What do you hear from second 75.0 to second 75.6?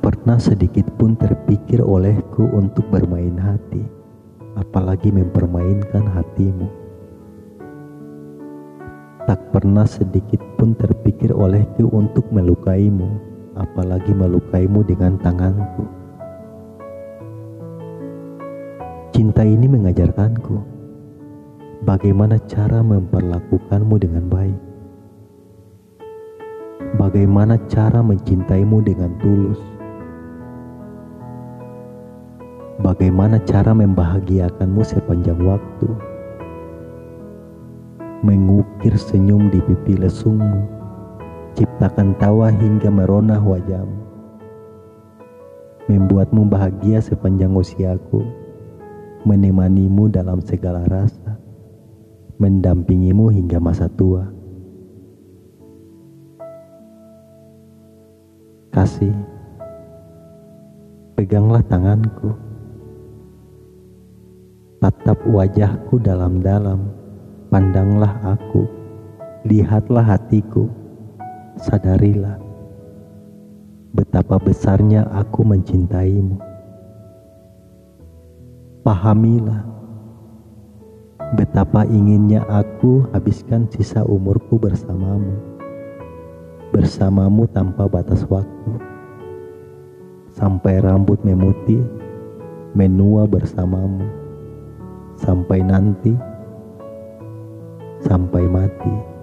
aku